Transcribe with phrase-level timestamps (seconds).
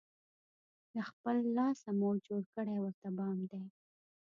[0.95, 3.63] له خپل لاسه، مور جوړ کړی ورته بام دی